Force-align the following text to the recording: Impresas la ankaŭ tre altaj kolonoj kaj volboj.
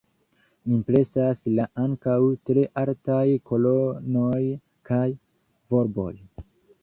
Impresas 0.75 1.41
la 1.57 1.65
ankaŭ 1.81 2.15
tre 2.49 2.63
altaj 2.83 3.25
kolonoj 3.51 4.41
kaj 4.91 5.05
volboj. 5.75 6.11